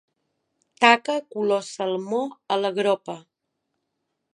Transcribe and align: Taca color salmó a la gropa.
Taca 0.83 1.17
color 1.35 1.63
salmó 1.75 2.23
a 2.57 2.61
la 2.65 2.75
gropa. 2.81 3.23